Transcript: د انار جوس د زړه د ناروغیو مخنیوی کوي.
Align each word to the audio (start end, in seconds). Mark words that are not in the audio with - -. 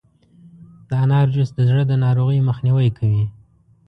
د 0.87 0.89
انار 1.03 1.27
جوس 1.33 1.49
د 1.55 1.59
زړه 1.69 1.83
د 1.87 1.93
ناروغیو 2.05 2.47
مخنیوی 2.49 2.89
کوي. 2.97 3.25